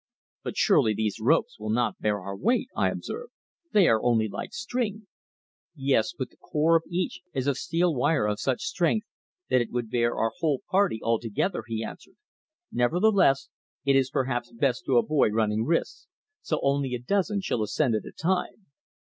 [0.41, 3.33] "But surely these ropes will not bear our weight!" I observed.
[3.71, 5.05] "They are only like string."
[5.75, 9.05] "Yes, but the core of each is of steel wire of such strength
[9.51, 12.15] that it would bear our whole party all together," he answered.
[12.71, 13.49] "Nevertheless,
[13.85, 16.07] it is perhaps best to avoid running risks,
[16.41, 18.65] so only a dozen shall ascend at a time."